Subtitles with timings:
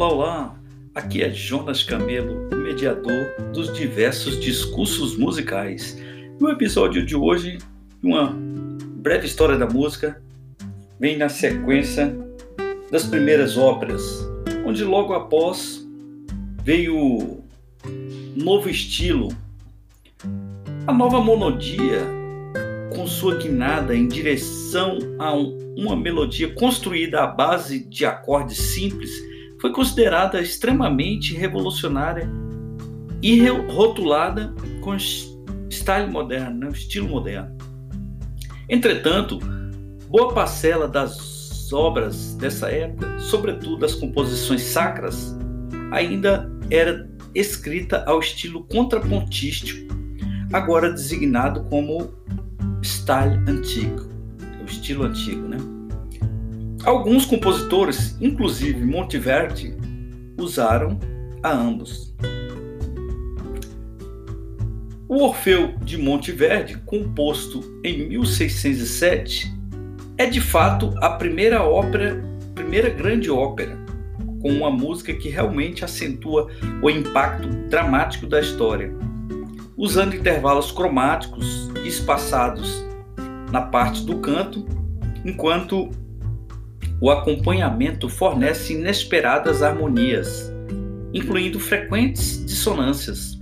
[0.00, 0.54] Olá, olá!
[0.94, 6.00] Aqui é Jonas Camelo, mediador dos diversos discursos musicais.
[6.40, 7.58] No episódio de hoje,
[8.02, 8.34] uma
[8.94, 10.22] breve história da música
[10.98, 12.16] vem na sequência
[12.90, 14.26] das primeiras óperas,
[14.64, 15.86] onde logo após
[16.64, 17.42] veio um
[18.36, 19.28] novo estilo,
[20.86, 22.00] a nova monodia
[22.96, 29.28] com sua guinada em direção a um, uma melodia construída à base de acordes simples
[29.60, 32.28] foi considerada extremamente revolucionária
[33.22, 36.68] e rotulada com style moderno, né?
[36.72, 37.56] estilo moderno.
[38.68, 39.38] Entretanto,
[40.08, 45.36] boa parcela das obras dessa época, sobretudo as composições sacras,
[45.92, 49.94] ainda era escrita ao estilo contrapontístico,
[50.52, 52.12] agora designado como
[52.82, 54.08] style antigo,
[54.60, 55.58] o estilo antigo, né?
[56.84, 59.74] Alguns compositores, inclusive Monteverdi,
[60.38, 60.98] usaram
[61.42, 62.14] a ambos.
[65.06, 69.52] O Orfeu de Monteverdi, composto em 1607,
[70.16, 73.76] é de fato a primeira ópera, primeira grande ópera,
[74.40, 76.48] com uma música que realmente acentua
[76.82, 78.90] o impacto dramático da história,
[79.76, 82.82] usando intervalos cromáticos espaçados
[83.52, 84.64] na parte do canto,
[85.24, 85.90] enquanto
[87.00, 90.52] o acompanhamento fornece inesperadas harmonias,
[91.14, 93.40] incluindo frequentes dissonâncias.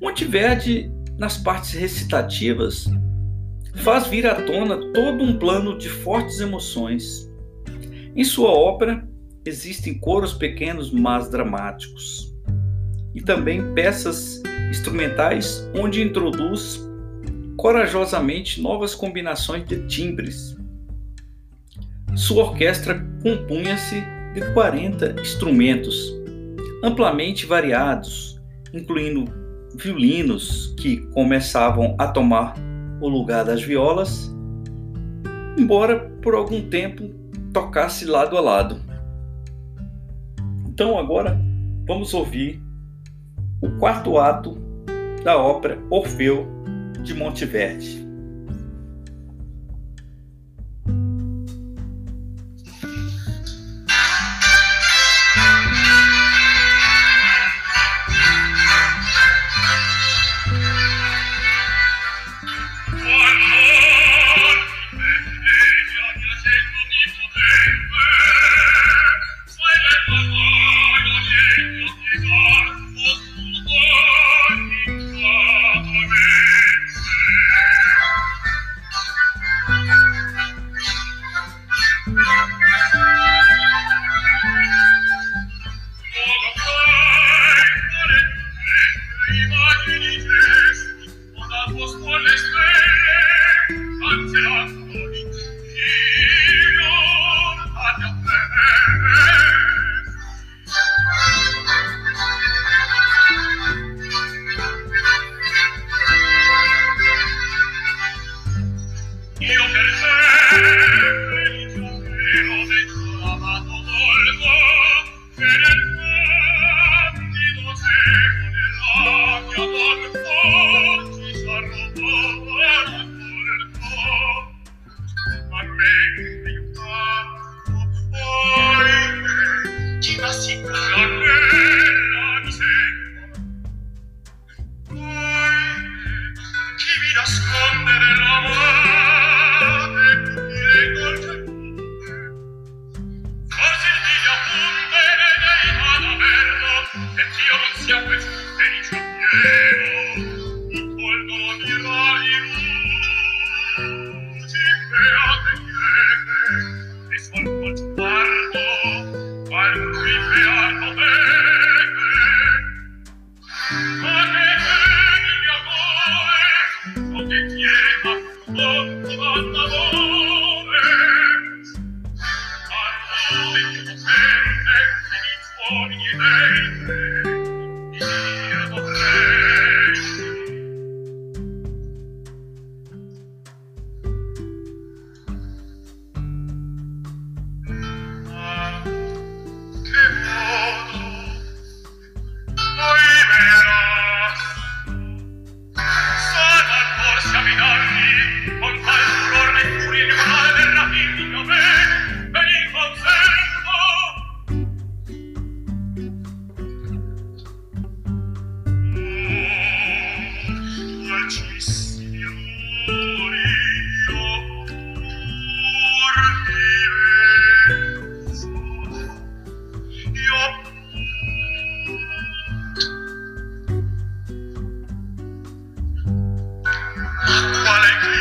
[0.00, 2.86] Monteverdi, nas partes recitativas,
[3.76, 7.28] faz vir à tona todo um plano de fortes emoções.
[8.14, 9.06] Em sua ópera,
[9.44, 12.32] existem coros pequenos, mas dramáticos,
[13.14, 16.80] e também peças instrumentais onde introduz
[17.56, 20.56] corajosamente novas combinações de timbres
[22.16, 26.14] sua orquestra compunha-se de 40 instrumentos,
[26.82, 28.40] amplamente variados,
[28.72, 29.26] incluindo
[29.74, 32.54] violinos que começavam a tomar
[33.02, 34.34] o lugar das violas,
[35.58, 37.10] embora por algum tempo
[37.52, 38.80] tocasse lado a lado.
[40.66, 41.38] Então agora
[41.86, 42.62] vamos ouvir
[43.60, 44.56] o quarto ato
[45.22, 46.46] da ópera Orfeu
[47.02, 48.05] de Monteverdi.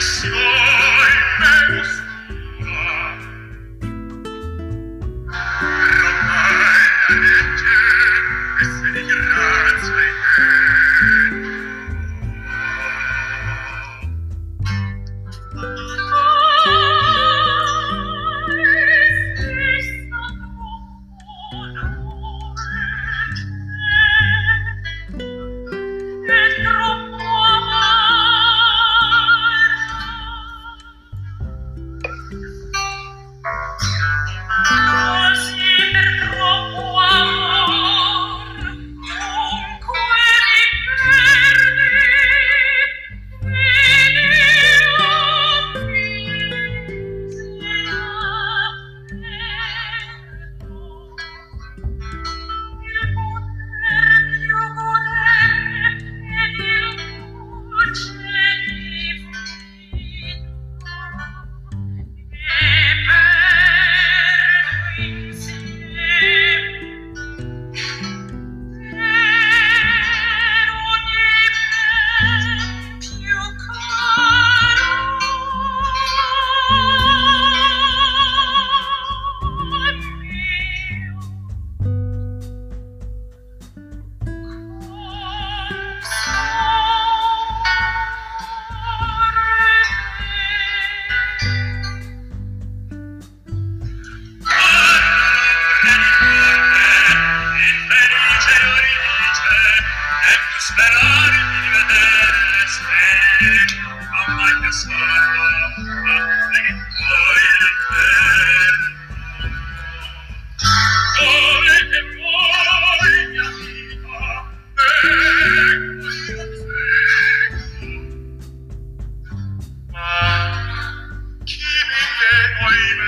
[0.00, 0.59] Christmas.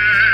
[0.03, 0.32] Yeah.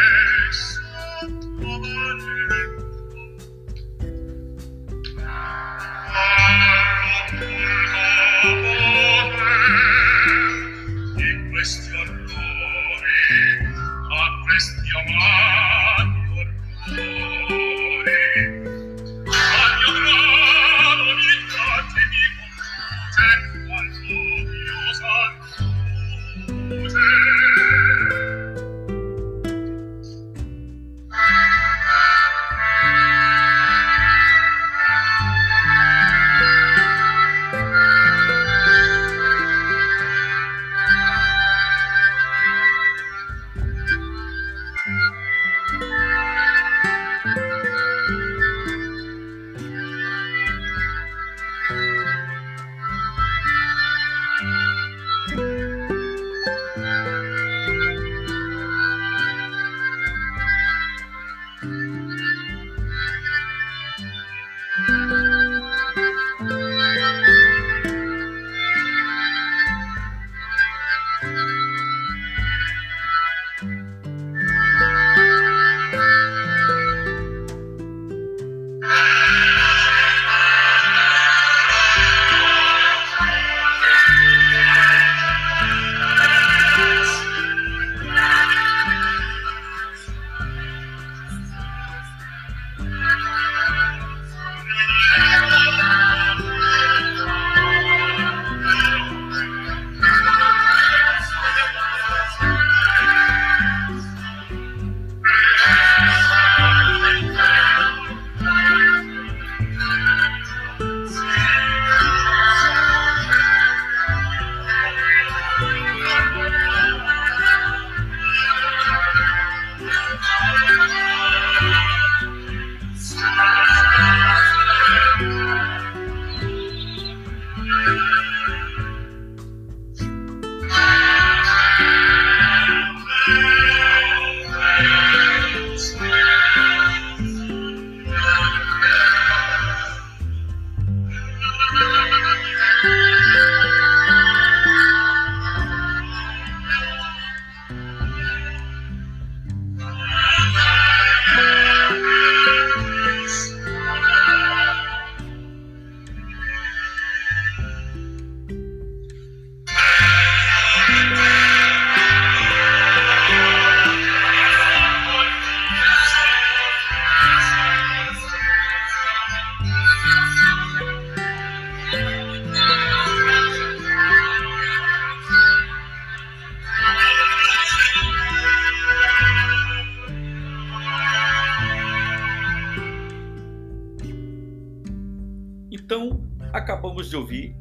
[186.52, 187.56] Acabamos de ouvir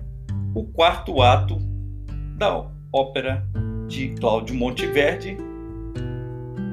[0.53, 1.57] o quarto ato
[2.37, 3.45] da ópera
[3.87, 5.37] de Cláudio Monteverdi,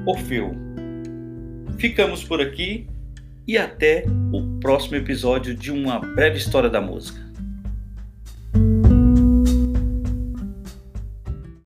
[0.05, 0.53] Orfeu.
[1.77, 2.87] Ficamos por aqui
[3.47, 7.24] e até o próximo episódio de uma breve história da música.